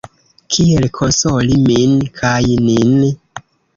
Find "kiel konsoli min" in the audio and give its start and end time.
0.55-1.93